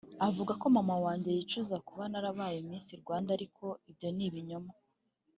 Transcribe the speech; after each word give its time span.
Avuga 0.27 0.51
ko 0.61 0.65
mama 0.75 0.95
wanjye 1.05 1.29
yicuza 1.37 1.75
kuba 1.87 2.03
narabaye 2.11 2.57
Miss 2.67 2.87
Rwanda 3.01 3.29
ariko 3.37 3.65
ibyo 3.89 4.07
ni 4.15 4.23
ibinyoma 4.27 4.71